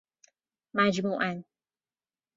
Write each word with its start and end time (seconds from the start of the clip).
مجموعاً 0.73 1.43